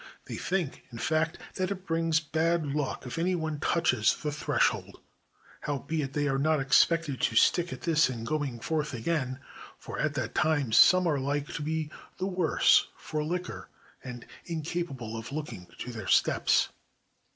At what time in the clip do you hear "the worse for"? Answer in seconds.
12.17-13.23